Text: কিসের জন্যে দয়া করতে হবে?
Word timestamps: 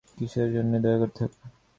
কিসের 0.17 0.47
জন্যে 0.55 0.77
দয়া 0.83 0.97
করতে 1.01 1.19
হবে? 1.23 1.37